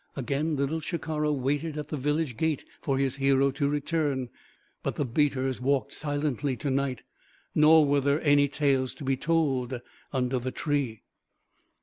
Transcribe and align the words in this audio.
Again 0.15 0.55
Little 0.55 0.79
Shikara 0.79 1.31
waited 1.31 1.77
at 1.77 1.89
the 1.89 1.95
village 1.95 2.35
gate 2.35 2.65
for 2.81 2.97
his 2.97 3.17
hero 3.17 3.51
to 3.51 3.69
return; 3.69 4.29
but 4.81 4.95
the 4.95 5.05
beaters 5.05 5.61
walked 5.61 5.93
silently 5.93 6.57
to 6.57 6.71
night. 6.71 7.03
Nor 7.53 7.85
were 7.85 8.01
there 8.01 8.19
any 8.23 8.47
tales 8.47 8.95
to 8.95 9.03
be 9.03 9.15
told 9.15 9.79
under 10.11 10.39
the 10.39 10.49
tree. 10.49 11.03